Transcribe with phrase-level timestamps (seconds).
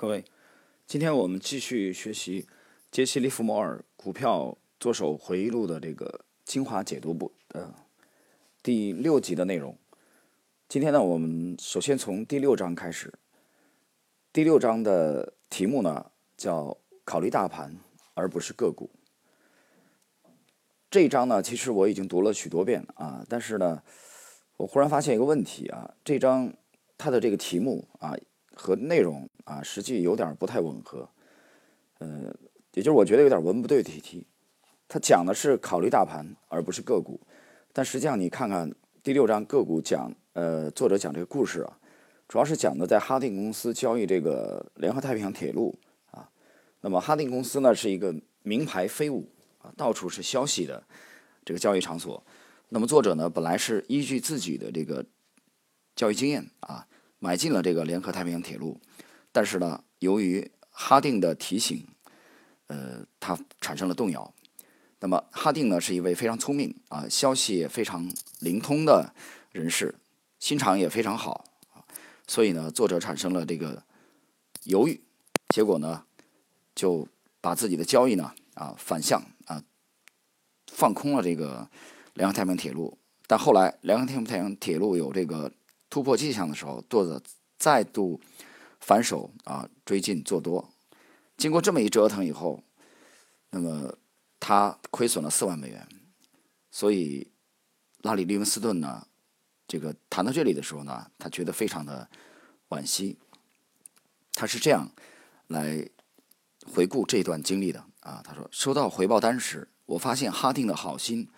[0.00, 0.24] 各位，
[0.86, 2.46] 今天我们继续学习
[2.90, 7.74] 杰西·利弗摩尔《股票作手回忆录》的这个精华解读部的
[8.62, 9.76] 第六集的内容。
[10.70, 13.12] 今天呢，我们首先从第六章开始。
[14.32, 17.76] 第六章的题目呢叫“考虑大盘
[18.14, 18.88] 而不是个股”。
[20.90, 23.82] 这一章呢，其实我已经读了许多遍啊，但是呢，
[24.56, 26.54] 我忽然发现一个问题啊，这章
[26.96, 28.16] 它的这个题目啊
[28.54, 31.08] 和内容啊，实际有点不太吻合。
[31.98, 32.34] 呃，
[32.74, 34.26] 也就是我觉得有点文不对题。
[34.88, 37.20] 它讲的是考虑大盘而不是个股，
[37.72, 38.72] 但实际上你看看
[39.02, 41.78] 第六章个股讲，呃，作者讲这个故事啊，
[42.28, 45.78] 主要是讲的在哈定公司交易这个联合太平洋铁路
[46.10, 46.30] 啊。
[46.80, 49.28] 那么哈定公司呢是一个名牌飞舞。
[49.62, 50.82] 啊，到处是消息的
[51.44, 52.24] 这个交易场所。
[52.70, 55.04] 那么作者呢，本来是依据自己的这个
[55.94, 56.88] 交易经验啊，
[57.20, 58.80] 买进了这个联合太平洋铁路。
[59.30, 61.86] 但是呢，由于哈定的提醒，
[62.66, 64.34] 呃，他产生了动摇。
[64.98, 69.14] 那么哈定呢，是一位非常聪明啊，消息也非常灵通的
[69.52, 69.94] 人士，
[70.38, 71.44] 心肠也非常好。
[72.26, 73.82] 所以呢，作者产生了这个
[74.64, 75.00] 犹豫，
[75.54, 76.04] 结果呢，
[76.74, 77.08] 就
[77.40, 79.62] 把自己的交易呢啊反向啊。
[80.70, 81.68] 放空了这个
[82.14, 85.50] 联合太平洋铁路，但后来联合太平洋铁路有这个
[85.90, 87.20] 突破迹象的时候，作者
[87.58, 88.20] 再度
[88.78, 90.72] 反手啊追进做多。
[91.36, 92.62] 经过这么一折腾以后，
[93.50, 93.98] 那么
[94.38, 95.86] 他亏损了四万美元。
[96.70, 97.26] 所以
[98.02, 99.06] 拉里·利文斯顿呢，
[99.66, 102.08] 这个谈到这里的时候呢，他觉得非常的
[102.68, 103.18] 惋惜。
[104.32, 104.88] 他是这样
[105.48, 105.86] 来
[106.72, 111.28] 回顾这段经历的啊，他说：“收到回报单时。”我发现哈定的好心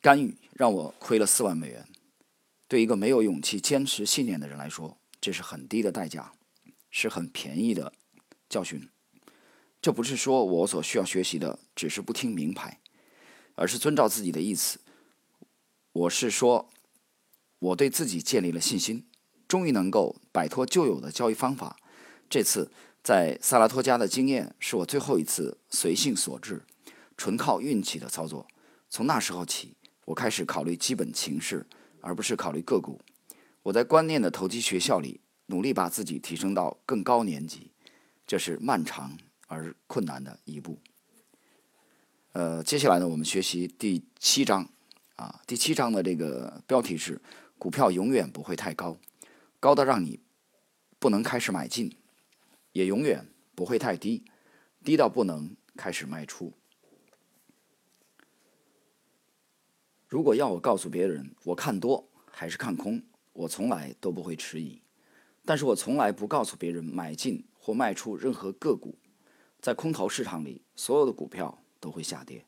[0.00, 1.84] 干预让我亏了四万美元。
[2.70, 6.30] 对一个没有勇气坚持信念的人来说，这是很低的代价，
[6.88, 7.92] 是很便宜的
[8.48, 8.88] 教训。
[9.82, 12.78] 这不是说我所需要学习的只是不听名牌，
[13.56, 14.78] 而是遵照自己的意思。
[15.90, 16.70] 我是说，
[17.58, 19.04] 我对自己建立了信心，
[19.48, 21.76] 终于能够摆脱旧有的交易方法。
[22.28, 22.70] 这次
[23.02, 26.62] 在萨拉托加的经验是我最后一次随性所致。
[27.16, 28.46] 纯靠运气的操作，
[28.88, 31.66] 从那时候起，我开始考虑基本情势，
[32.00, 33.00] 而不是考虑个股。
[33.62, 37.70] 我在观念的投机学校里努力把自己提升到更高年级，
[38.26, 39.16] 这是漫长
[39.48, 40.78] 而困难的一步。
[42.32, 44.68] 呃，接下来呢，我们学习第七章
[45.16, 47.20] 啊，第七章的这个标题是
[47.58, 48.96] “股票永远不会太高，
[49.58, 50.20] 高到让你
[50.98, 51.96] 不能开始买进，
[52.72, 54.24] 也永远不会太低，
[54.84, 56.52] 低到不能开始卖出。”
[60.10, 63.00] 如果要我告诉别人我看多还是看空，
[63.32, 64.82] 我从来都不会迟疑。
[65.44, 68.98] 但是我从来不告诉别人买进或卖出任何个股。
[69.60, 72.40] 在空头市场里，所有的股票都会下跌；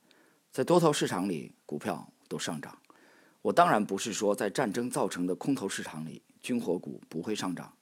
[0.50, 2.76] 在多头市场里，股票都上涨。
[3.42, 7.72] 我当然不是说在战争造成的空头市场里，军火股不会上涨。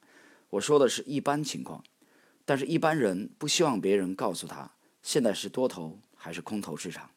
[0.51, 1.83] 我说的是一般情况。
[2.45, 4.69] 但是，一般人不希望别人告诉他
[5.01, 7.09] 现在是多头还是空头市场。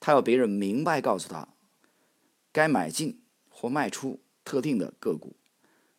[0.00, 1.46] 他要别人明白告诉他。
[2.54, 5.34] 该买进或卖出特定的个股，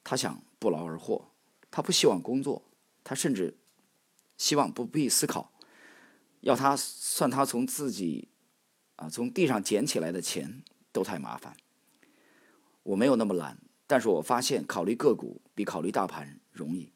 [0.05, 1.33] 他想不劳而获，
[1.69, 2.63] 他不希望工作，
[3.03, 3.57] 他甚至
[4.37, 5.51] 希望不必思考，
[6.39, 8.29] 要他算他从自己
[8.95, 11.57] 啊从地上捡起来的钱都太麻烦。
[12.83, 16.93] 我没有那么懒，但是我发现考虑个股比考虑大盘容易，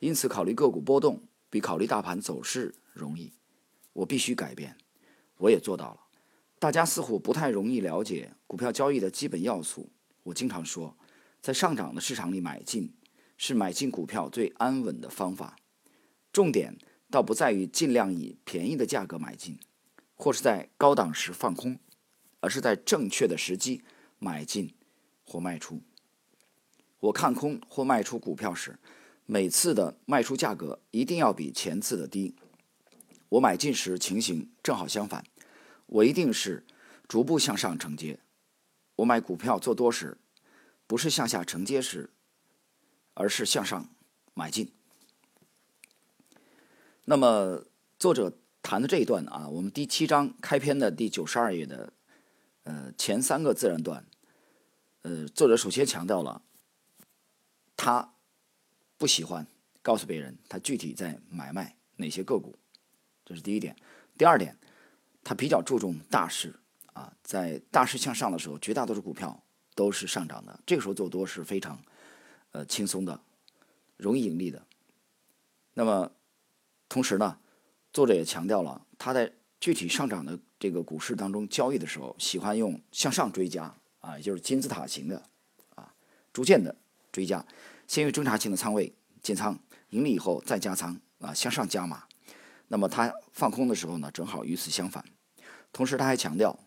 [0.00, 3.32] 因此考虑个股波动比考虑大盘走势容易。
[3.94, 4.76] 我必须改变，
[5.38, 6.00] 我也做到了。
[6.62, 9.90] 大家似乎不太容易了解股票交易的基本要素。
[10.22, 10.96] 我经常说，
[11.40, 12.94] 在上涨的市场里买进
[13.36, 15.56] 是买进股票最安稳的方法。
[16.32, 16.78] 重点
[17.10, 19.58] 倒不在于尽量以便宜的价格买进，
[20.14, 21.80] 或是在高档时放空，
[22.38, 23.82] 而是在正确的时机
[24.20, 24.72] 买进
[25.24, 25.80] 或卖出。
[27.00, 28.78] 我看空或卖出股票时，
[29.26, 32.36] 每次的卖出价格一定要比前次的低。
[33.30, 35.24] 我买进时情形正好相反。
[35.92, 36.64] 我一定是
[37.06, 38.18] 逐步向上承接。
[38.96, 40.16] 我买股票做多时，
[40.86, 42.10] 不是向下承接时，
[43.12, 43.88] 而是向上
[44.32, 44.72] 买进。
[47.04, 47.66] 那么
[47.98, 51.92] 作者谈的这一段啊，我们第七章开篇的第九十二页的
[52.62, 54.06] 呃前三个自然段，
[55.02, 56.40] 呃，作者首先强调了
[57.76, 58.14] 他
[58.96, 59.46] 不喜欢
[59.82, 62.56] 告诉别人他具体在买卖哪些个股，
[63.26, 63.76] 这是第一点。
[64.16, 64.56] 第二点。
[65.24, 66.54] 他比较注重大势
[66.92, 69.42] 啊，在大势向上的时候，绝大多数股票
[69.74, 70.60] 都是上涨的。
[70.66, 71.78] 这个时候做多是非常
[72.50, 73.20] 呃轻松的，
[73.96, 74.62] 容易盈利的。
[75.74, 76.10] 那么
[76.88, 77.38] 同时呢，
[77.92, 85.22] 作者也强调了他在具体上涨的这个股市当中交易的时候，喜欢用向上追加啊，也就是金字塔型的
[85.74, 85.94] 啊，
[86.32, 86.76] 逐渐的
[87.10, 87.46] 追加，
[87.86, 88.92] 先于侦查性的仓位
[89.22, 89.58] 建仓，
[89.90, 92.04] 盈利以后再加仓啊，向上加码。
[92.72, 95.04] 那么他放空的时候呢，正好与此相反。
[95.74, 96.58] 同时他还强调，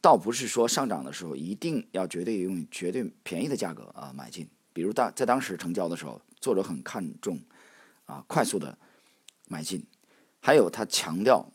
[0.00, 4.48] 倒不是说上涨的时候一定要绝对用绝对便宜的价格啊买进。
[4.72, 7.36] 比如当在当时成交的时候，作者很看重
[8.04, 8.78] 啊快速的
[9.48, 9.84] 买进。
[10.38, 11.50] 还有他强调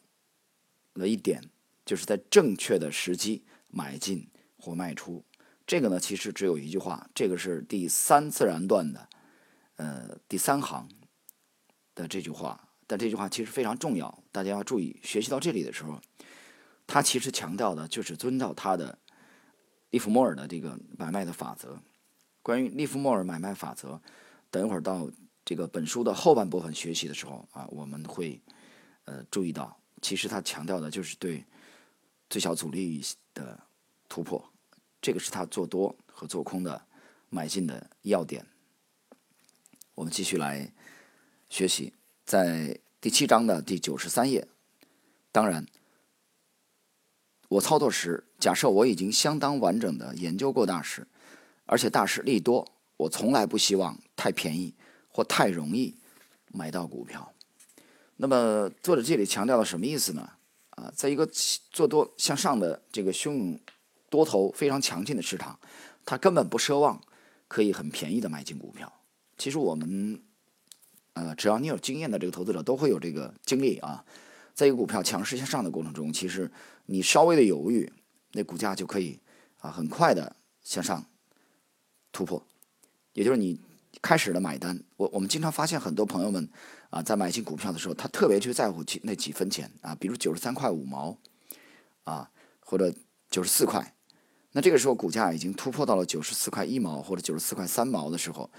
[0.95, 1.41] 了一点，
[1.85, 5.23] 就是在正确的时机买进或卖出。
[5.65, 9.07] 这个呢，其实只有一句话，这个是第三自然段的
[9.77, 10.89] 呃第三行
[11.95, 12.67] 的这句话。
[12.97, 14.99] 这句话其实非常重要，大家要注意。
[15.03, 15.99] 学习到这里的时候，
[16.85, 18.97] 他其实强调的就是遵照他的
[19.91, 21.79] 利弗莫尔的这个买卖的法则。
[22.41, 24.01] 关于利弗莫尔买卖法则，
[24.51, 25.09] 等一会儿到
[25.45, 28.41] 这个本书的后半部分学习的时候啊，我们会
[29.05, 31.45] 呃注意到，其实他强调的就是对
[32.29, 33.01] 最小阻力
[33.33, 33.57] 的
[34.09, 34.43] 突破，
[35.01, 36.85] 这个是他做多和做空的
[37.29, 38.45] 买进的要点。
[39.95, 40.71] 我们继续来
[41.49, 41.93] 学习。
[42.25, 44.47] 在第七章的第九十三页，
[45.29, 45.65] 当然，
[47.49, 51.05] 我操作时，假设我已经相当完整的研究过大势，
[51.65, 52.65] 而且大势利多，
[52.95, 54.73] 我从来不希望太便宜
[55.09, 55.93] 或太容易
[56.53, 57.33] 买到股票。
[58.15, 60.29] 那么，作者这里强调了什么意思呢？
[60.69, 61.27] 啊，在一个
[61.71, 63.59] 做多向上的这个汹涌
[64.09, 65.59] 多头非常强劲的市场，
[66.05, 67.01] 他根本不奢望
[67.49, 68.89] 可以很便宜的买进股票。
[69.37, 70.23] 其实我们。
[71.13, 74.03] 呃，只要你有经验的这个投资者都会有这个经历啊，
[74.55, 76.51] 在一个股票强势向上的过程中，其实
[76.87, 77.91] 你稍微的犹豫，
[78.31, 79.19] 那股价就可以
[79.59, 81.05] 啊很快的向上
[82.11, 82.43] 突破。
[83.13, 83.61] 也就是你
[84.01, 86.49] 开始的买单，我我们经常发现很多朋友们
[86.89, 91.15] 啊在买进股票的时候，他特别去在乎几那几分钱啊，比如九十三块五毛
[92.05, 92.91] 啊，或者
[93.29, 93.93] 九十四块，
[94.53, 98.49] 那这个时候股价已经突破到了九十四块一毛或者九十四块三毛的时候，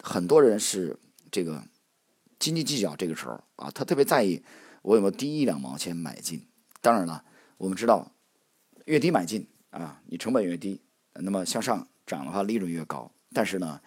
[0.00, 0.96] 很多人是
[1.32, 1.64] 这个。
[2.38, 4.42] 斤斤计较这个时候啊，他特别在意
[4.82, 6.46] 我有没有低一两毛钱买进。
[6.80, 7.24] 当然了，
[7.56, 8.12] 我们知道
[8.84, 10.80] 越低买进啊，你成本越低，
[11.14, 13.10] 那么向上涨的话利润越高。
[13.32, 13.80] 但是呢，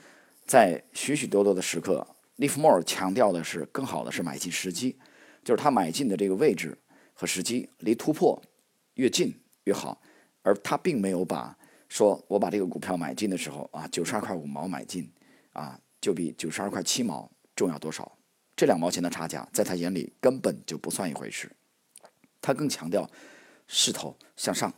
[0.45, 2.05] 在许许多多的时刻，
[2.35, 4.97] 利弗莫尔强调的是更好的是买进时机，
[5.43, 6.77] 就是他买进的这个位置
[7.13, 8.41] 和时机离突破
[8.95, 10.01] 越近越好。
[10.41, 11.55] 而他并没有把
[11.87, 15.11] 说我把这个股票买进的时候啊，九十二块五毛买进
[15.53, 18.11] 啊，就比九十二块七毛重要多少。
[18.59, 21.49] 这两毛钱的差价，在他眼里根本就不算一回事。
[22.41, 23.09] 他更强调
[23.67, 24.73] 势头向上，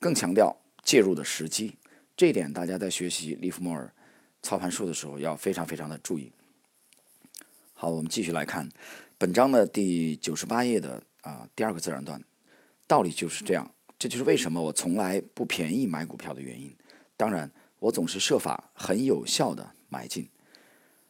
[0.00, 1.76] 更强调介入的时机。
[2.16, 3.92] 这一点，大家在学习利弗莫尔
[4.40, 6.32] 操盘术的时候要非常非常的注意。
[7.74, 8.66] 好，我们继续来看
[9.18, 12.18] 本章的第九十八页的啊第二个自然段，
[12.86, 13.70] 道理就是这样。
[13.98, 16.74] 这就是为什么我从来不便宜买股票的原因。
[17.18, 20.26] 当然，我总是设法很有效的买进。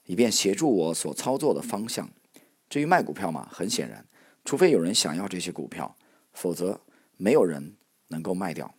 [0.07, 2.11] 以便协助我所操作的方向。
[2.69, 4.07] 至于卖股票嘛，很显然，
[4.45, 5.97] 除非有人想要这些股票，
[6.33, 6.81] 否则
[7.17, 7.77] 没有人
[8.09, 8.75] 能够卖掉。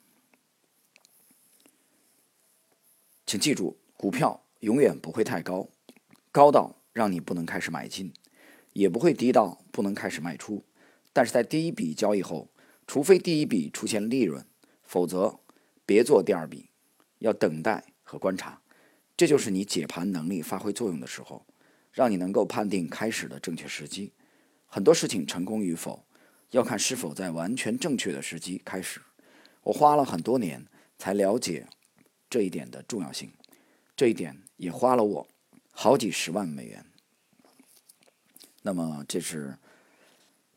[3.26, 5.70] 请记住，股票永远不会太高，
[6.32, 8.14] 高到让你不能开始买进，
[8.74, 10.64] 也不会低到不能开始卖出。
[11.14, 12.50] 但是在第一笔交易后，
[12.86, 14.46] 除非第一笔出现利润，
[14.84, 15.40] 否则
[15.86, 16.70] 别做第二笔，
[17.20, 18.62] 要等待和观察。
[19.18, 21.44] 这就是你解盘能力发挥作用的时候，
[21.92, 24.14] 让你能够判定开始的正确时机。
[24.68, 26.06] 很多事情成功与否，
[26.52, 29.02] 要看是否在完全正确的时机开始。
[29.64, 30.64] 我花了很多年
[31.00, 31.68] 才了解
[32.30, 33.32] 这一点的重要性，
[33.96, 35.28] 这一点也花了我
[35.72, 36.86] 好几十万美元。
[38.62, 39.58] 那么，这是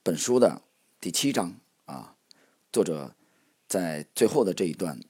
[0.02, 0.60] 本书的
[1.00, 2.14] 第七章啊，
[2.70, 3.16] 作者
[3.66, 5.00] 在最后的这一段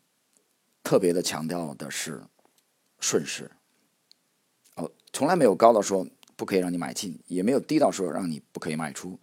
[0.84, 2.22] 特别的强调的是。
[3.00, 3.50] 顺势，
[4.76, 9.18] 哦，从来没有高到说不可以让你买进，也没有低到说让你不可以卖出。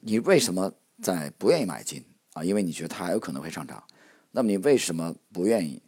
[0.00, 0.72] 你为什么
[1.02, 2.42] 在不愿意买进啊？
[2.42, 3.82] 因为你觉得它还有可能会上涨。
[4.30, 5.82] 那么你为什么不愿意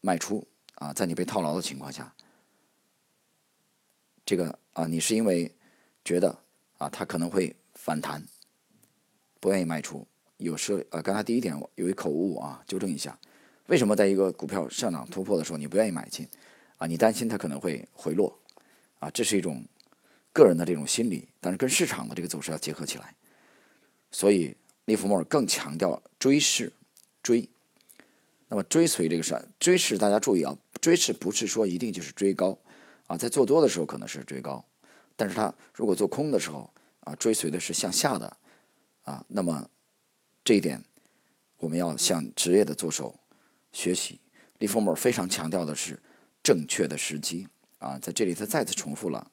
[0.00, 0.92] 卖出啊？
[0.92, 2.14] 在你被套牢的情况下，
[4.24, 5.54] 这个啊，你是因为
[6.04, 6.36] 觉得
[6.78, 8.24] 啊，它可能会反弹，
[9.38, 10.06] 不愿意卖出。
[10.38, 13.18] 有时呃，刚才第一点有一口误啊，纠正一下。
[13.66, 16.28] 为什么在一个股票上涨突破的时候，你不愿意买进？
[16.76, 18.38] 啊，你担心它可能会回落，
[18.98, 19.64] 啊，这是一种
[20.32, 23.14] 个人的这种心理，但是跟市场的这个走势要结合起来。
[24.10, 24.54] 所以
[24.84, 26.72] 利弗莫尔更强调追势，
[27.22, 27.48] 追。
[28.48, 32.56] 那么追随这个事，追势大家注意啊，追势不是说一定就是追高，
[33.06, 34.62] 啊，在做多的时候可能是追高，
[35.16, 38.36] 但是它如果做空的时候啊，追随的是向下的
[39.04, 39.68] 啊，那么
[40.44, 40.84] 这一点
[41.56, 43.18] 我们要向职业的做手
[43.74, 44.18] 学习。
[44.60, 46.00] 利弗莫尔非常强调的是
[46.42, 47.46] 正确的时机
[47.78, 49.30] 啊，在这里他再次重复了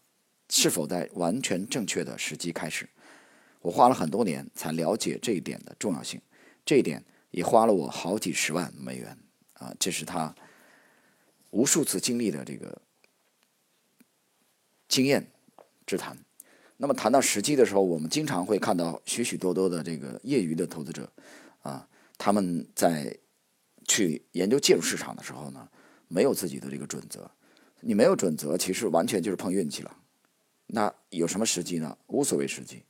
[0.50, 2.89] 是否在完全正确的时机开始。
[3.62, 6.19] 我花了很多年才了解这一点的重要性，
[6.65, 9.17] 这一点也花了我好几十万美元
[9.53, 10.36] 啊，这是他
[11.51, 12.81] 无数次经历的这个
[14.89, 15.31] 经验
[15.86, 16.17] 之谈。
[16.77, 21.10] 那么谈到时机的时候，我们经常会看到许许多多的这个业余的投资者
[21.62, 23.15] 啊，他们在
[23.88, 25.67] 去研究介入市场的时候呢，
[26.07, 27.29] 没有自己的这个准则。
[27.81, 29.97] 你没有准则，其实完全就是碰运气了。
[30.67, 31.97] 那有什么时机呢？
[32.07, 32.83] 无所谓时机。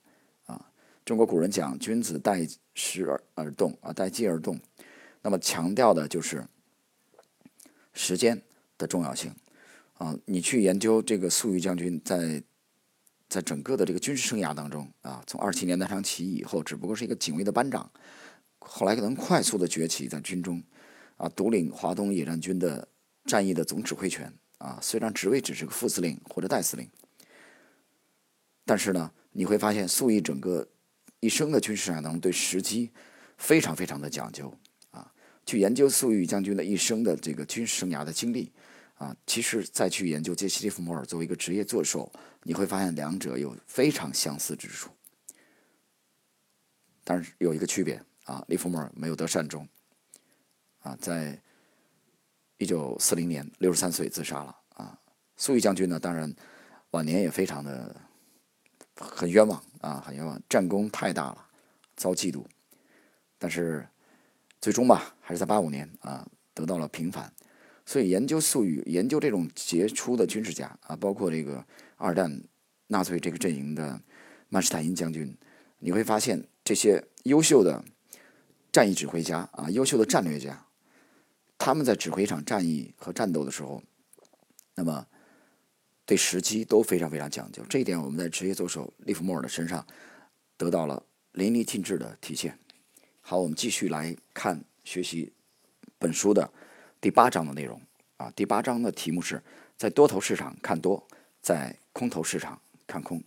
[0.45, 0.65] 啊
[1.03, 4.59] 中国古人讲“君子待时而而动啊，待机而动”，
[5.23, 6.45] 那么强调的就是
[7.93, 8.39] 时间
[8.77, 9.33] 的重要性
[9.93, 10.15] 啊。
[10.25, 12.43] 你去研究这个粟裕将军在
[13.27, 17.89] 在整个的这个军事生涯当中啊，从二七年南昌起义以后，只不过是一个警卫的班长，
[18.59, 20.61] 后来可能快速的崛起在军中
[21.21, 22.87] 啊，独领华东野战军的
[23.25, 24.79] 战役的总指挥权啊。
[24.81, 26.89] 虽然职位只是个副司令或者代司令，
[28.65, 30.67] 但是呢，你会发现粟裕整个。
[31.23, 32.89] 一生的军事当中，对时机
[33.37, 34.51] 非常非常的讲究
[34.89, 35.13] 啊。
[35.45, 38.51] 去研究粟裕将军的一生的这个军事生涯的经历
[38.95, 42.11] 啊，其实再去研究杰西·利弗莫尔作为一个职业作手，
[42.41, 44.89] 你会发现两者有非常相似之处。
[47.03, 49.67] 但是有一个区别啊，利弗莫尔没有得善终
[50.81, 51.41] 啊，在
[52.57, 54.99] 一九四零年六十三岁自杀了啊。
[55.37, 56.33] 粟裕将军呢，当然
[56.91, 57.95] 晚年也非常的
[58.95, 59.63] 很冤枉。
[59.81, 61.47] 啊，很冤枉，战功太大了，
[61.95, 62.45] 遭嫉妒，
[63.39, 63.89] 但是
[64.59, 66.23] 最终吧，还是在八五年啊
[66.53, 67.33] 得到了平反。
[67.83, 71.65] 所以研究粟裕，研究这种杰出的军事家啊，包括这个
[71.97, 72.43] 二战
[72.85, 73.99] 纳粹这个阵营的
[74.49, 75.35] 曼施坦因将军，
[75.79, 77.83] 你会发现这些优秀的
[78.71, 80.63] 战役指挥家啊，优秀的战略家，
[81.61, 83.83] 他们在指挥一场战役和战斗的时候，
[84.73, 85.05] 那么。
[86.03, 89.85] 对时机都非常非常讲究，这一点我们在职业作手利弗莫尔的身上
[90.57, 91.01] 得到了
[91.33, 92.59] 淋漓尽致的体现。
[93.21, 95.31] 好，我们继续来看学习
[95.97, 96.51] 本书的
[96.99, 97.79] 第八章的内容
[98.17, 98.29] 啊。
[98.35, 99.41] 第八章的题目是
[99.77, 101.07] 在多头市场看多，
[101.41, 103.23] 在空头市场看空。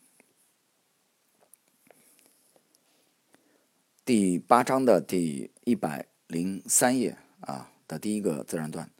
[4.04, 8.90] 第八章的第一百零三页啊的第一个自然段，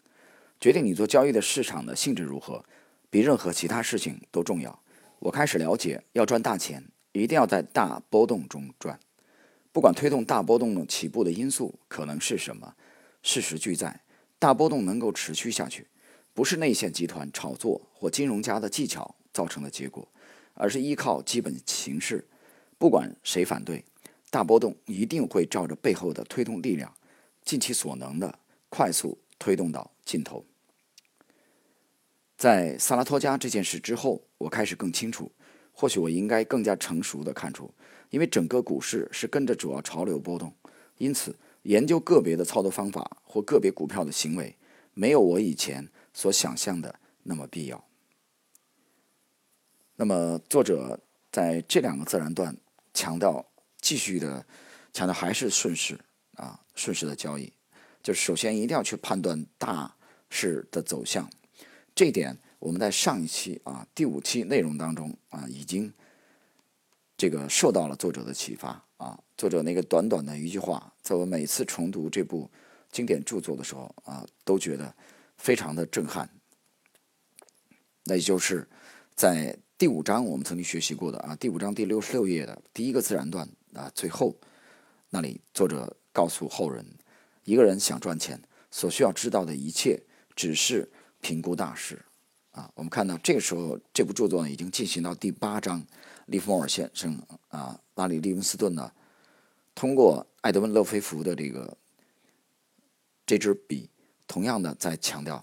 [0.61, 2.65] 决定你做交易的市场的性质如何。
[3.11, 4.83] 比任何其他事情都重要。
[5.21, 8.99] 我开始了解，要赚大钱，一定要在大波动中赚。
[9.71, 12.75] 不管推动大波动的起步的因素可能是什么，
[13.23, 14.01] 事实俱在，
[14.41, 15.87] 大波动能够持续下去，
[16.33, 20.09] 不是内线集团炒作或金融家的技巧造成的结果，
[20.55, 22.27] 而是依靠基本形势。
[22.79, 23.85] 不管谁反对，
[24.29, 26.93] 大波动一定会照着背后的推动力量，
[27.45, 28.41] 尽其所能的
[28.75, 30.45] 快速推动到尽头。
[32.37, 35.31] 在萨拉托加这件事之后，我开始更清楚，
[35.73, 37.73] 或许我应该更加成熟的看出，
[38.11, 40.53] 因为整个股市是跟着主要潮流波动，
[40.99, 44.57] 因此研究个别的操作方法或个别股票的行为，
[44.93, 47.85] 没有我以前所想象的那么必要。
[49.95, 50.99] 那么作者
[51.31, 52.57] 在这两个自然段
[52.93, 53.47] 强调，
[53.81, 54.45] 继续的
[54.93, 55.97] 强调还是顺势
[56.35, 57.53] 啊，顺势的交易，
[58.05, 59.97] 就是首先一定要去判断大
[60.29, 61.29] 势的走向。
[61.95, 65.93] 这一点我们在上一期啊第五期内容当中啊已经
[67.17, 72.51] 这个受到了作者的启发啊，作者那个短短的一句话，在我每次重读这部
[72.93, 74.95] 经典著作的时候啊，都觉得
[75.39, 76.29] 非常的震撼。
[78.05, 78.69] 那也就是
[79.15, 84.37] 在第五章我们曾经学习过的啊第五章第六十六页的第一个自然段啊最后
[85.09, 86.85] 那里，作者告诉后人，
[87.45, 90.03] 一个人想赚钱所需要知道的一切
[90.35, 90.91] 只是。
[91.21, 92.05] 评估大势，
[92.51, 95.83] 啊，我们看到这个时候这部著作呢已经进行到第八章，
[96.27, 98.93] 利弗莫尔先生啊，拉里·利文斯顿呢，
[99.75, 101.79] 通过艾德温·勒菲弗的这个
[103.25, 103.89] 这支笔，
[104.27, 105.43] 同样的在强调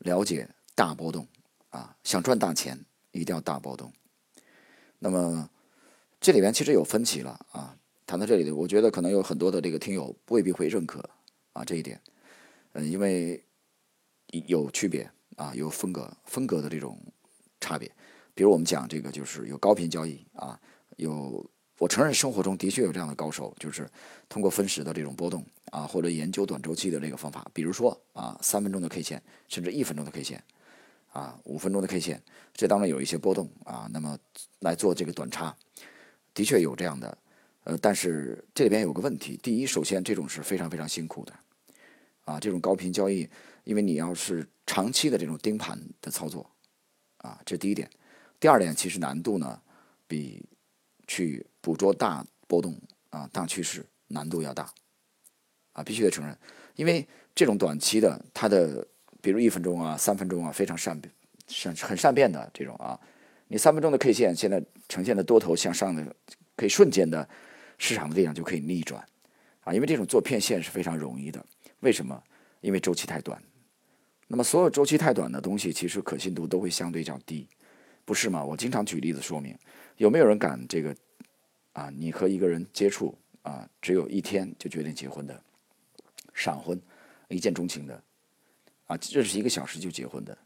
[0.00, 1.26] 了解大波动
[1.70, 2.78] 啊，想赚大钱
[3.12, 3.90] 一定要大波动。
[4.98, 5.48] 那么
[6.20, 7.74] 这里边其实有分歧了啊，
[8.04, 11.08] 谈到这里的，我觉得可能有很多的这个听友未必会认可
[11.56, 12.00] 啊这一点，
[12.72, 13.42] 嗯，因为。
[14.48, 16.98] 有区别啊，有风格风格的这种
[17.60, 17.90] 差别。
[18.34, 20.60] 比如我们讲这个，就是有高频交易啊，
[20.96, 21.48] 有
[21.78, 23.88] 我承认生活中的确有这样的高手，就是
[24.28, 27.48] 通过分时的这种波动啊，或者研究短周期的这个方法。
[27.54, 30.42] 比如说啊，三分钟的 K 线，甚至一分钟的 K 线
[31.12, 32.20] 啊，五分钟的 K 线，
[32.52, 34.18] 这当中有一些波动啊，那么
[34.58, 35.56] 来做这个短差，
[36.34, 37.16] 的确有这样的，
[37.62, 41.32] 呃，但是这里边有个问题，第一，首先这种是非常非常辛苦的，
[42.26, 43.26] 啊，这种高频交易，
[43.64, 46.46] 因为你要是长期的这种盯盘的操作，
[47.16, 47.90] 啊，这第一点，
[48.38, 49.58] 第二点，其实难度呢，
[50.06, 50.46] 比
[51.06, 52.78] 去捕捉大波动
[53.08, 54.70] 啊大趋势难度要大，
[55.72, 56.38] 啊，必须得承认，
[56.74, 58.86] 因为这种短期的它的。
[59.22, 61.12] 比如一分钟啊，三分钟啊，非常善变，
[61.48, 63.00] 善很善变的这种啊。
[63.48, 66.14] 你三分钟的 K 线现在呈现的多头向上的，
[66.54, 67.28] 可以瞬间的
[67.76, 69.04] 市场的力量就可以逆转
[69.62, 69.74] 啊。
[69.74, 71.44] 因为这种做骗线是非常容易的。
[71.80, 72.22] 为什么？
[72.60, 73.42] 因为周期太短。
[74.28, 77.46] 那么所有周期太短的东西，其实可信度都会相对较低，
[78.04, 78.44] 不是吗？
[78.44, 79.56] 我经常举例子说明，
[79.98, 80.96] 有没有人敢这个
[81.72, 81.90] 啊？
[81.96, 85.40] 你和一个人接触啊，只有一天就决定结婚的，
[86.34, 86.80] 闪婚，
[87.28, 88.02] 一见钟情的。
[88.86, 90.36] 啊，认识一个小时就结婚的，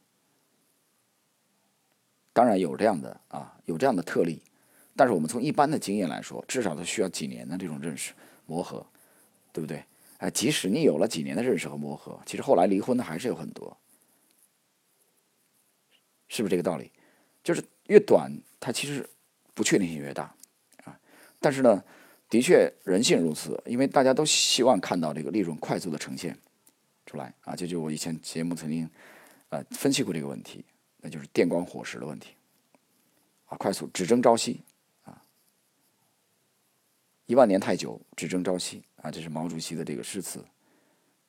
[2.32, 4.42] 当然有这样的啊，有这样的特例，
[4.96, 8.14] 但是我们从一般的经验来说，至少都需要几年的这种认识
[8.46, 8.86] 磨合，
[9.52, 9.84] 对不对？
[10.20, 13.76] 哎，即使你有了几年的认识和磨合，其实后来离婚的还是有很多，
[16.28, 16.90] 是不是这个道理？
[17.42, 19.08] 就是越短，它其实
[19.54, 20.34] 不确定性越大
[20.84, 20.98] 啊。
[21.40, 21.82] 但是呢，
[22.28, 26.38] 的确人性如此，因为大家都希望看到这个利润快速的呈现。
[27.06, 27.56] 出来啊！
[27.56, 28.88] 这就我以前节目曾经，
[29.48, 30.64] 呃，分析过这个问题，
[30.98, 32.34] 那就是电光火石的问题，
[33.46, 34.60] 啊，快速只争朝夕，
[35.02, 35.20] 啊，
[37.26, 40.44] 一万年太久，只争朝夕，啊，这是毛主席的这个诗词，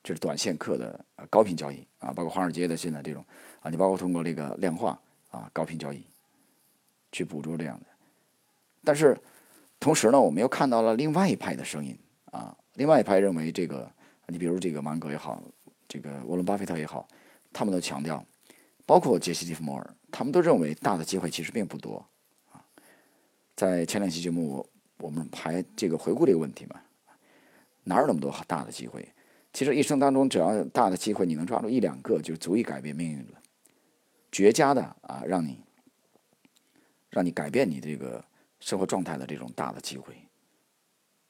[0.03, 3.25] 这是短线客的高频交易啊，包括华尔街的现在这种
[3.61, 4.99] 啊，你包括通过这个量化
[5.29, 6.03] 啊，高频交易
[7.11, 7.85] 去捕捉这样的，
[8.83, 9.17] 但是
[9.79, 13.91] 同时呢，我们又看到了另外一派的声音啊，另外一派认为这个，
[14.27, 15.41] 你比如这个芒格也好。
[15.93, 17.05] 这个沃伦巴菲特也好，
[17.51, 18.25] 他们都强调，
[18.85, 21.97] 包括杰西·蒂弗莫尔，他们都认为大的机会其实并不多
[22.49, 22.63] 啊。
[23.57, 24.65] 在前两期节目，
[24.99, 26.79] 我们还这个回顾这个问题嘛，
[27.83, 29.07] 哪有那么多大的机会？
[29.53, 33.41] 其实一生当中，只要大的机会你能抓住一两个，就足以改变命运了。
[34.31, 35.59] 绝佳的啊，让你
[37.09, 38.23] 让你改变你这个
[38.59, 40.15] 生活状态的这种大的机会，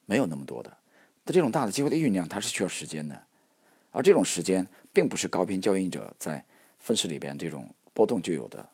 [0.06, 0.76] 没有那么多的。
[1.24, 3.20] 但这种大的机会的酝酿，它是需要时间的。
[3.90, 6.44] 而这种时间并不是高频交易者在
[6.78, 8.68] 分时里边这种波动就有的。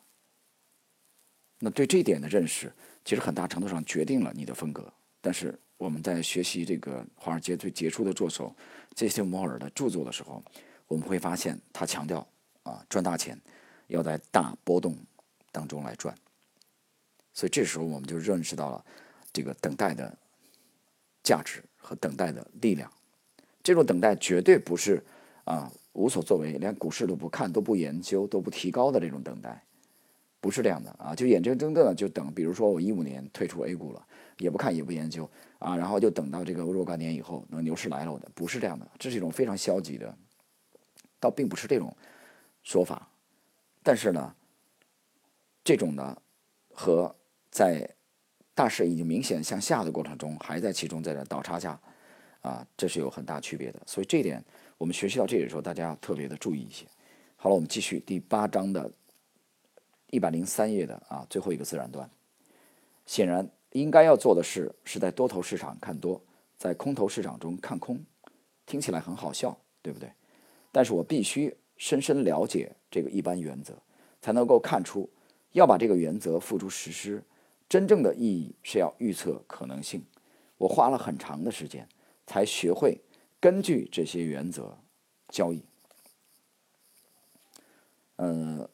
[1.59, 2.71] 那对这一点的认识，
[3.03, 4.93] 其实很大程度上决定了你的风格。
[5.19, 8.53] 但是我们在学习这个华尔街最杰出的作手
[8.93, 10.43] 杰西·摩尔的著作的时候，
[10.89, 12.27] 我们会发现他强调
[12.63, 13.39] 啊赚大钱
[13.87, 14.93] 要在大波动
[15.53, 16.13] 当中来赚。
[17.33, 18.85] 所以这时候我们就认识到了
[19.31, 20.17] 这个等待的
[21.23, 22.91] 价值和等待的力量。
[23.63, 25.01] 这种等待绝对不是
[25.45, 29.63] 啊无所作为，连股市都不看、都不研究、都不提高的这种等待，
[30.41, 31.13] 不是这样的啊！
[31.15, 34.05] 就眼睁睁的就等，比如说我一五年退出 A 股了，
[34.37, 40.15] 也不看也不研究啊，然后就等到这个若干年以后，那牛市来了，我的不是这样的，这是一种非常消极的，
[41.19, 41.95] 倒并不是这种
[42.63, 43.09] 说法。
[43.83, 44.33] 但是呢，
[45.63, 46.15] 这种呢
[46.73, 47.15] 和
[47.49, 47.89] 在
[48.53, 51.79] 大势已经明显向下的过程中，还在其中在这倒插下。
[52.41, 54.41] 啊，这是有很大区别的，所以这一点
[54.77, 56.85] 我们学习到这里的时候，大家要特别的注意一些。
[57.35, 58.89] 好了，我们继续第八章的
[60.11, 62.09] 一百零三页的啊最后一个自然段。
[63.05, 66.21] 显然，应该要做的事是在多头市场看多，
[66.57, 68.03] 在空头市场中看空。
[68.65, 70.11] 听起来很好笑，对不对？
[70.71, 73.73] 但是我必须深深了解这个一般原则，
[74.21, 75.09] 才能够看出
[75.53, 77.23] 要把这个原则付诸实施，
[77.67, 80.03] 真正的意义是要预测可能性。
[80.57, 81.87] 我花了很长的时间。
[82.31, 83.01] 才学会
[83.39, 84.77] 根据这些原则
[85.29, 85.63] 交易。
[88.17, 88.69] 嗯，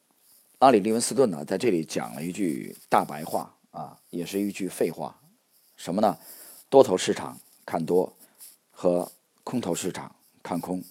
[0.59, 5.19] 阿里·利文斯顿呢，在这里讲了一句大白话啊，也是一句废话，
[5.75, 6.17] 什么呢？
[6.69, 8.11] 多头市场看多
[8.71, 9.11] 和
[9.43, 10.81] 空头市场看空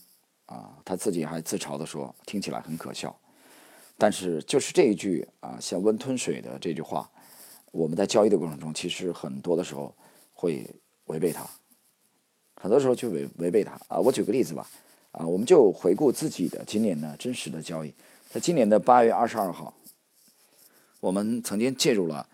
[0.46, 3.14] 啊，他自己还自嘲的说，听起来很可笑。
[3.96, 7.10] 但是就是这一句啊，像温吞水的这句话，
[7.72, 9.94] 我们在交易的过程中，其实很多的时候
[10.34, 10.68] 会
[11.06, 11.48] 违背它。
[12.56, 13.98] 很多时候就违违背它啊！
[13.98, 14.66] 我举个例子吧，
[15.12, 17.92] 啊，我们就回顾自己的今年的真实的交易，
[18.34, 19.78] 在今年的八月二十二号，
[20.98, 22.28] 我们曾经介入了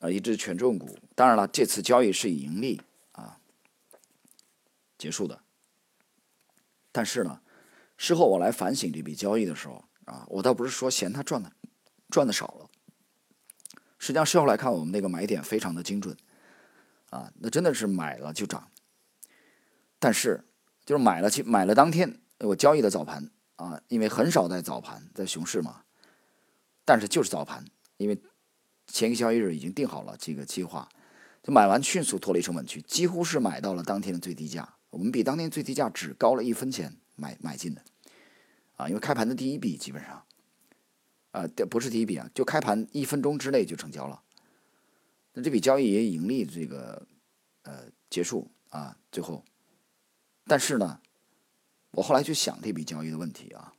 [0.00, 3.38] 呃一只权重股，当然了，这次交易是以盈利啊
[4.98, 5.40] 结束的。
[6.90, 7.40] 但是呢，
[7.96, 11.52] 事后我来反省这笔交易的时候啊，我倒不是说嫌它赚的
[12.10, 12.68] 赚的少了，
[13.96, 16.16] 实际上事后来看，我们那个买点非常的精准
[17.10, 18.72] 啊，那真的是买了就涨。
[20.00, 20.42] 但是，
[20.84, 25.84] 就是买了，去买了当天我交易的早盘啊，因为很少在早盘在熊市嘛，
[26.84, 27.64] 但是就是早盘，
[27.96, 28.20] 因为
[28.86, 30.88] 前一个交易日已经定好了这个计划，
[31.42, 34.76] 就买完迅速脱离成本区，几乎是买到了当天的最低价。
[34.90, 37.82] 我们比当天最低价只高了一分钱买买进的，
[38.76, 40.24] 啊，因为开盘的第一笔基本上，
[41.32, 44.22] 啊，不是第一笔啊，就开盘一分钟之内就成交了。
[45.32, 47.06] 那这笔交易也盈利这个
[47.62, 49.44] 呃结束啊，最后，
[50.46, 51.00] 但是呢，
[51.94, 53.72] 我后来去想这笔交易的问题啊，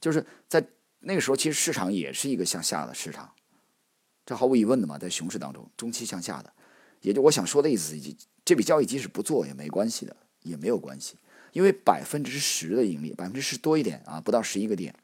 [0.00, 0.64] 就是在
[1.00, 3.32] 那个时候，其实市场也是一个向下的市场，
[4.24, 6.52] 这毫无疑问的嘛，在熊市当中，中期向下的，
[7.00, 7.96] 也就我想说的意思，
[8.44, 11.16] 这笔交易即使不做也没关系的，也没有关系，
[11.52, 14.94] 因为百分之十的盈利，百分之十多一点啊，不到十一个点，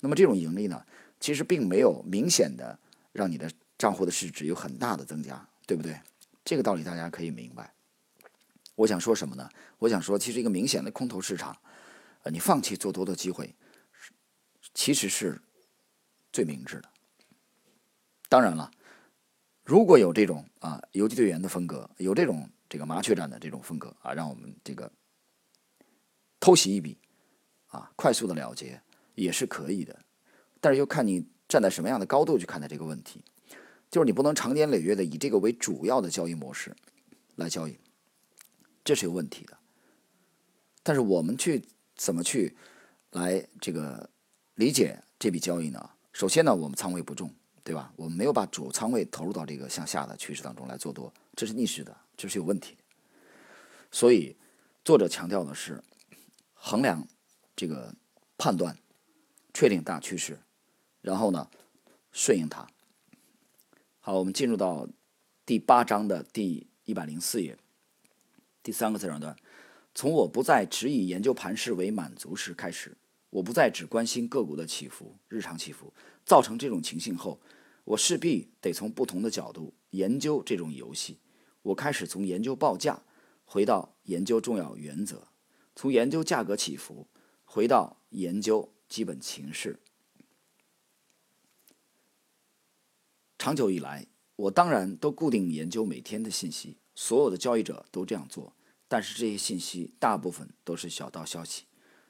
[0.00, 0.84] 那么这种盈利呢，
[1.20, 2.78] 其实并没有明显的
[3.12, 3.50] 让你的。
[3.78, 5.96] 账户的市值有很大的增加，对不对？
[6.44, 7.72] 这个道理大家可以明白。
[8.78, 9.50] 我想说什么呢？
[9.78, 11.56] 我想说，其实一个明显的空头市场，
[12.22, 13.52] 呃，你放弃做多的机会，
[14.72, 15.42] 其实是
[16.32, 16.88] 最明智的。
[18.28, 18.70] 当然了，
[19.64, 24.92] 如果有这种啊游击队员的风格，有这种这个麻雀战的这种风格啊，让我们这个
[26.38, 26.96] 偷袭一笔
[27.66, 28.80] 啊，快速的了结
[29.16, 29.98] 也是可以的。
[30.60, 33.24] 但是又看你站在什么样的高度去看待这个问题。
[33.90, 36.76] 就是你不能长年累月的以这个为主要的交易模式
[37.34, 37.76] 来交易，
[38.88, 39.54] 这是有问题的。
[40.82, 41.62] 但是我们去
[41.94, 42.56] 怎么去
[43.10, 44.08] 来这个
[44.54, 45.90] 理解这笔交易呢？
[46.10, 47.30] 首先呢，我们仓位不重，
[47.62, 47.92] 对吧？
[47.96, 52.78] 我们没有把主仓位投入到这个向下的趋势当中来做多，这是逆势的，这是有问题。
[53.92, 54.34] 所以
[54.82, 55.84] 作者强调的是
[56.54, 57.06] 衡量
[57.54, 57.94] 这个
[58.38, 58.74] 判断，
[59.52, 60.40] 确定大趋势，
[61.02, 61.50] 然后呢
[62.10, 62.66] 顺应它。
[64.00, 64.88] 好，我们进入到
[65.44, 67.58] 第八章的第一百零四页，
[68.68, 69.34] 第三个自然段。
[69.94, 72.98] 从我不再只以研究盘势为满足时开始，
[73.30, 75.90] 我不再只关心个股的起伏、日常起伏。
[76.22, 77.40] 造成这种情形后，
[77.84, 81.18] 我势必得从不同的角度研究这种游戏。
[81.62, 83.02] 我开始从研究报价
[83.46, 85.28] 回到研究重要原则，
[85.74, 87.08] 从研究价格起伏
[87.46, 89.80] 回到研究基本情势。
[93.38, 98.52] 长久以来，我当然都固定研究每天的信息，所有的交易者都这样做。
[98.88, 101.64] 但是这些信息大部分都是小道消息，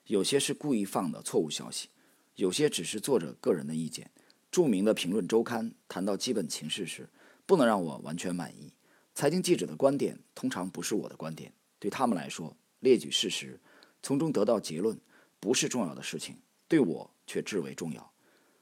[0.06, 1.88] 有些是故意放的错误消息，
[2.36, 4.10] 有些只是作者个人的意见。
[4.50, 7.10] 著名的评论周刊谈到基本情势时，
[7.44, 8.72] 不能让我完全满意。
[9.14, 13.60] 财经记者的观点通常不是我的观点，对他们来说，列举事实，
[14.02, 14.98] 从中得到结论，
[15.40, 16.38] 不是重要的事情，
[16.68, 18.12] 对我却至为重要。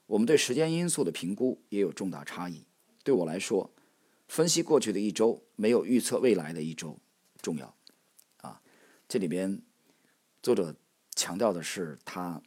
[0.07, 2.65] 我们对时间因素的评估也有重大差异。
[3.03, 3.71] 对我来说，
[4.27, 6.97] 分析过去的一周没有预测未来的一周
[7.41, 7.76] 重要。
[9.07, 9.61] 这里边
[10.41, 10.75] 作者
[11.15, 12.41] 强调的是，他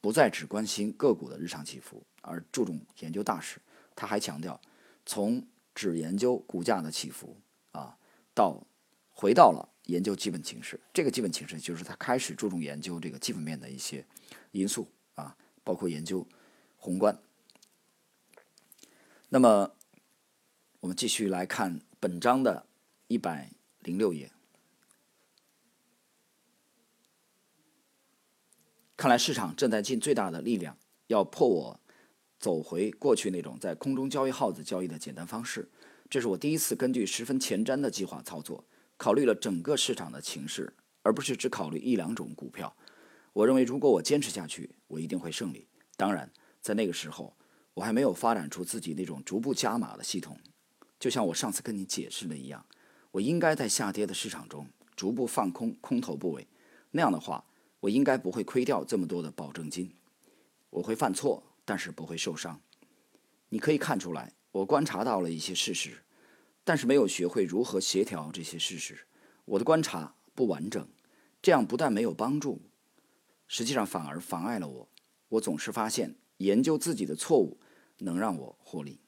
[0.00, 3.60] 不再只关心个股的日常起伏，而注重研究大势。
[3.94, 4.60] 他还强调，
[5.04, 7.36] 从只研究股价的起伏
[7.72, 7.98] 啊，
[8.34, 8.66] 到
[9.10, 10.80] 回到了研究基本情势。
[10.92, 14.04] 这个基本情势就是他开始注重研究这个基本面的一些
[14.50, 16.26] 因素啊，包括研究。
[16.78, 17.20] 宏观。
[19.30, 19.74] 那么，
[20.78, 22.64] 我们继续来看本章的
[23.08, 24.30] 一百零六页。
[28.96, 30.76] 看来市场正在尽最大的力量，
[31.08, 31.80] 要迫我
[32.38, 35.70] 走回过去那种在空中交易耗子交易的简单方式。
[36.08, 38.64] 这是我第一次根据十分前瞻的计划操作，
[38.96, 42.74] 考虑了整个市场的情势，而不是只考虑一两种股票。
[43.32, 45.68] 我认为，如果我坚持下去，我一定会胜利。
[45.96, 46.32] 当然。
[46.62, 47.36] 在那个时候，
[47.74, 50.36] 我还没有发展出自己那种逐步加码的系统。
[50.98, 52.66] 就像我上次跟你解释的一样，
[53.12, 56.48] 我应该在下跌的市场中逐步放空空头部位。
[56.90, 57.44] 那样的话，
[57.86, 59.94] 我应该不会亏掉这么多的保证金。
[60.70, 62.60] 我会犯错，但是不会受伤。
[63.48, 66.02] 你可以看出来，我观察到了一些事实，
[66.64, 69.06] 但是没有学会如何协调这些事实。
[69.44, 70.88] 我的观察不完整，
[71.40, 72.60] 这样不但没有帮助，
[73.46, 74.88] 实际上反而妨碍了我。
[75.28, 76.16] 我总是发现。
[76.38, 77.58] 研究自己的错误
[78.00, 79.00] 能让我获利，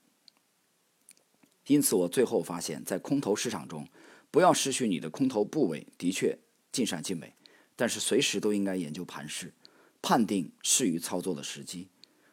[1.67, 3.87] 因此我最后发现，在空头市场中，
[4.31, 6.38] 不要失去你的空头部位，的确
[6.73, 7.35] 尽善尽美，
[7.79, 9.55] 但是随时都应该研究盘势，
[10.03, 11.87] 判定适于操作的时机。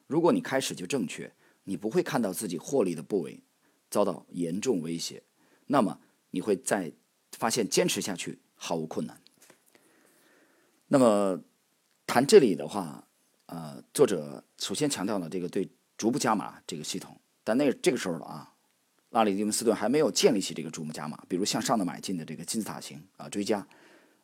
[0.08, 1.32] 如果你开始就正确，
[1.66, 3.44] 你不会看到自己获利的部位
[3.92, 5.22] 遭到严重威胁，
[5.68, 6.00] 那么
[6.32, 6.92] 你会在
[7.34, 9.22] 发现坚持下去毫无困难。
[10.88, 11.40] 那么
[12.08, 13.04] 谈这里的话。
[13.48, 18.52] 呃，作者首先强调了这个对逐步加码这个系统，但那这个时候了啊，
[19.12, 23.68] 拉里·迪文斯顿还没有建立起这个逐步加码，比如向上的买进的这个金字塔形啊追加，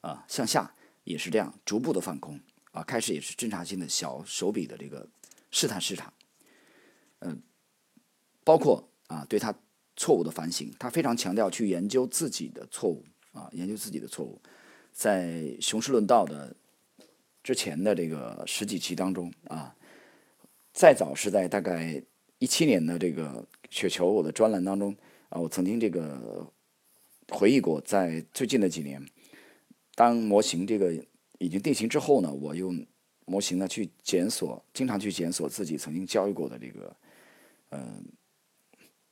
[0.02, 2.40] 啊向下也是这样逐步的放空
[2.72, 5.08] 啊，开始也是侦察性的小手笔的这个
[5.50, 6.14] 试探市场，
[7.20, 7.42] 嗯，
[8.44, 9.54] 包括啊对他
[9.96, 14.42] 错误的反省，他非常强调去研究自己的错误啊，研究自己的错误，
[14.92, 16.56] 在雄狮论道的
[17.44, 19.76] 之前的这个十几期当中啊，
[20.72, 22.02] 再早是在大概
[22.40, 24.96] 一七年的这个雪球我的专栏当中
[25.30, 26.52] 啊，我曾经这个
[27.30, 29.06] 回忆过，在最近的几年，
[30.02, 30.92] 当模型这个
[31.38, 32.84] 已经定型之后呢，我用。
[33.26, 36.94] 模型呢，去检索，经常去检索自己曾经交易过的这个，
[37.70, 38.04] 嗯，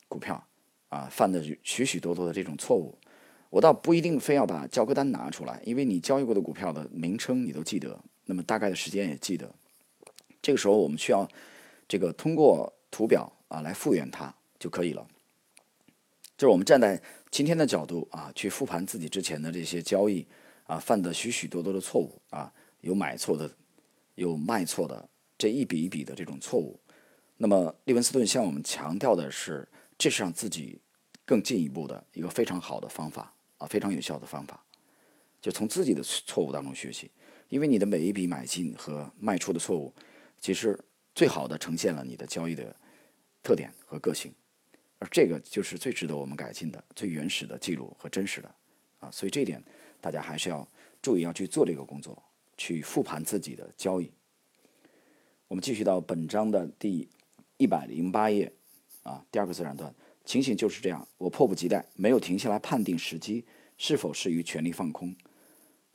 [0.08, 0.44] 股票
[0.88, 2.98] 啊，犯的许许多多的这种错误。
[3.48, 9.54] 我倒不一定非要把交割单拿出来，因为你交易过的股票的名称你都记得，那么大概的时间也记得。
[10.42, 11.26] 这个时候我们需要
[11.88, 15.06] 这个通过图表啊来复原它就可以了。
[16.36, 17.00] 就是我们站在
[17.30, 20.26] 今天的角度啊，去复盘自己之前的这些交易
[20.70, 23.50] 啊，犯的许许多多的错误啊，有买错的。
[24.16, 26.78] 有卖错的这一笔一笔的这种错误，
[27.38, 30.78] 那么利文斯顿向我们强调的是，这是让自己
[31.24, 34.62] 更进一步的一个非常好的方法啊，非常有效的方法，
[35.40, 37.10] 就从自己的错误当中学习，
[37.48, 39.94] 因为你的每一笔买进和卖出的错误，
[40.38, 40.78] 其实
[41.14, 42.76] 最好的呈现了你的交易的
[43.42, 44.34] 特点和个性，
[44.98, 48.54] 而这个就是最值得我们改进的、最原始的记录和真实的
[48.98, 49.64] 啊，所以这一点
[50.00, 50.66] 大家还是要
[51.00, 52.22] 注意要去做这个工作。
[52.62, 54.12] 去复盘自己的交易。
[55.48, 57.08] 我们继续到本章的第
[57.56, 58.52] 一百零八页，
[59.02, 59.94] 啊，第二个自然段，
[60.26, 61.08] 情形就是这样。
[61.16, 63.42] 我迫不及待，没有停下来判定时机
[63.78, 65.16] 是否适于全力放空。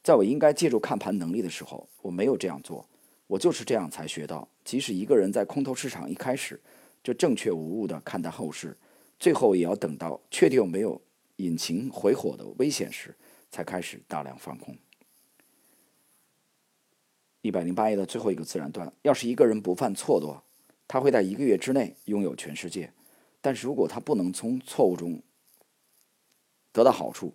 [0.02, 2.84] 在我应该借助看盘能力的时候，我没有这样做。
[3.28, 6.60] 我就是这样才学到，即使一个人在空头市场一开始
[7.04, 8.76] 就正确无误地看待后市，
[9.20, 11.00] 最后也要等到确定没有
[11.36, 13.16] 引擎回火的危险时，
[13.56, 14.78] 才开始大量放空。
[17.40, 20.36] 一百零八页的最后一个自然段：要是一个人不犯错误，
[20.90, 22.90] 他会在一个月之内拥有全世界；
[23.40, 25.24] 但是如果他不能从错误中
[26.74, 27.34] 得到好处，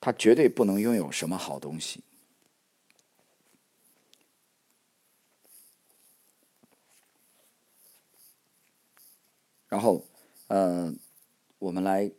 [0.00, 2.02] 他绝对不能拥有什么好东西。
[9.68, 10.04] 然后，
[10.48, 10.92] 呃，
[11.60, 12.10] 我们来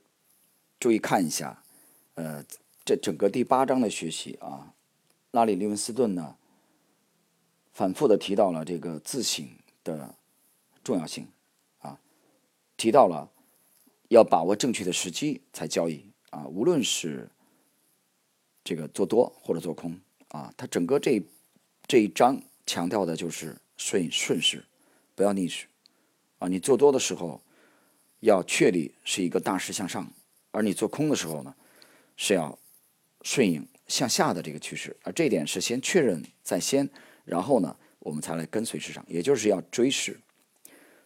[0.79, 1.61] 注意看一下，
[2.13, 2.45] 呃，
[2.85, 4.73] 这整个第八章的学习啊，
[5.31, 6.35] 拉里·利文斯顿呢？
[7.71, 9.47] 反复的提到了这个自省
[9.83, 10.13] 的
[10.83, 11.27] 重要性，
[11.79, 11.99] 啊，
[12.77, 13.31] 提到了
[14.09, 17.29] 要把握正确的时机才交易啊，无论是
[18.63, 21.23] 这个做多或者做空啊，他整个这
[21.87, 24.63] 这一章强调的就是顺顺势，
[25.15, 25.65] 不要逆势
[26.37, 26.47] 啊。
[26.47, 27.41] 你做多的时候
[28.19, 30.11] 要确立是一个大势向上，
[30.51, 31.55] 而你做空的时候呢
[32.15, 32.59] 是要
[33.23, 36.87] 顺应向下的这个趋势，而这一点是先确认在先。
[37.25, 40.19] 然后呢，我们才来跟随市场，也就是要追市。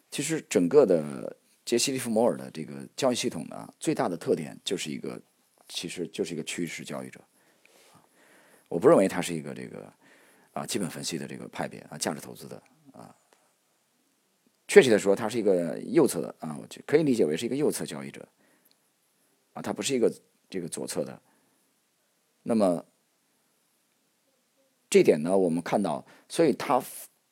[0.09, 5.21] 其实整个的杰西·利弗摩尔的这个交易系统呢，最大的特点就是一个，
[5.67, 7.21] 其实就是一个趋势交易者。
[8.67, 9.93] 我不认为他是一个这个
[10.53, 12.61] 啊基本分析的这个派别啊价值投资的
[12.93, 13.15] 啊。
[14.67, 18.27] 确切的说，他是一个右侧的啊，我就可以理解为是一个右侧交易者
[19.53, 20.11] 啊，他不是一个
[20.49, 21.21] 这个左侧的。
[22.47, 22.83] 那么。
[24.89, 26.81] 这点呢，我们看到，所以他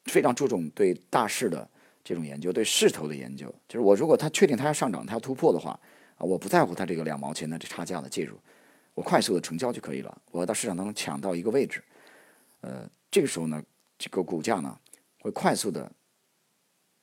[0.04, 1.68] 非常注重对大势的
[2.04, 3.48] 这种研究，对势头的研究。
[3.66, 5.72] 就是我如果他确定它要上涨，它要突破的话，
[6.18, 8.38] 啊，我不在乎它这个两毛钱的这差价的介入，
[8.94, 10.22] 我快速的成交就可以了。
[10.32, 11.82] 我要到市场当中抢到一个位置，
[12.60, 13.64] 呃，这个时候呢，
[13.98, 14.78] 这个股价呢
[15.22, 15.90] 会快速的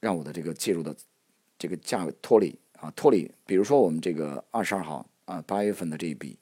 [0.01, 0.95] 让我的这个介入的
[1.59, 3.33] 这个价脱离啊脱离。
[3.47, 6.39] 比如说我们这个二十二号啊八月份的这一笔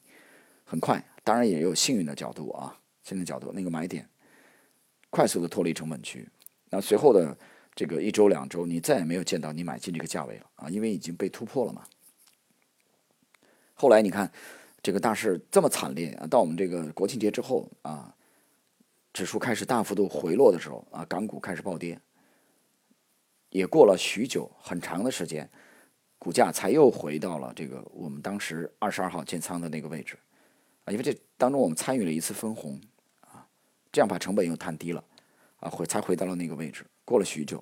[0.65, 2.77] 很快，当然也有幸运的角度啊。
[3.03, 4.07] 幸运角度，那个买点
[5.09, 6.29] 快速的脱离成本区，
[6.69, 7.35] 那随后的
[7.73, 11.83] 这个一周两周，你再也没有见到你买进这个价位了啊，因为已经被突破了嘛。
[13.73, 14.31] 后来你看
[14.83, 18.15] 这个大势这么惨烈啊，到我们这个国庆节之后啊，
[19.11, 21.99] 指数开始大幅度回落的时候啊，港股开始暴跌，
[23.49, 25.49] 也过了许久很长的时间，
[26.19, 30.15] 股价才又回到了这个我们当时二十二号建仓的那个位置
[30.85, 32.79] 啊，因为这当中我们参与了一次分红。
[33.21, 33.47] 啊
[33.93, 35.03] 这样把成本又摊低了，
[35.57, 36.85] 啊，回才回到了那个位置。
[37.03, 37.61] 过了许久，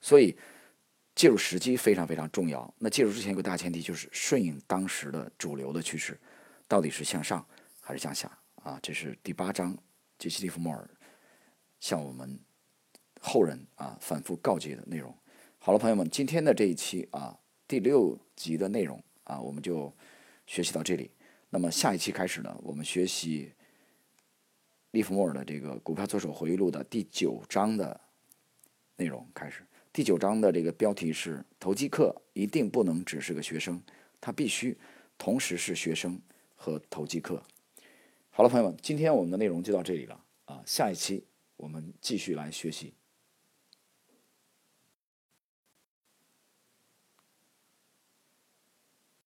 [0.00, 0.34] 所以
[1.14, 2.72] 介入时机非常非常重要。
[2.78, 6.18] 那介入之前有个大前提，就是顺应当时的主流的趋势，
[6.66, 7.46] 到底是向上
[7.82, 8.30] 还是向下
[8.62, 8.80] 啊？
[8.82, 9.76] 这是第八章
[10.18, 10.88] 杰西·利弗莫尔
[11.80, 12.40] 向我们
[13.20, 15.14] 后人啊反复告诫的内容。
[15.58, 19.94] 好了，朋友们，今天的这一期啊第六集的内容啊，我们就
[20.46, 21.10] 学习到这里。
[21.56, 23.50] 那么下一期开始呢，我们学习。
[24.90, 27.98] 利弗莫尔的这个《股票作手回忆录》的第九章的
[28.96, 29.64] 内容开始。
[29.90, 33.82] 第九章的这个标题是“投机客一定不能只是个学生，
[34.20, 34.76] 他必须
[35.16, 36.20] 同时是学生
[36.54, 37.42] 和投机客”。
[38.28, 41.24] 好了，朋友们，今天我们的内容就到这里了啊，下一期
[41.56, 42.92] 我们继续来学习。